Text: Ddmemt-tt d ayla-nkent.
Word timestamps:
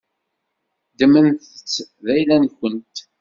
Ddmemt-tt 0.91 1.75
d 2.03 2.07
ayla-nkent. 2.13 2.95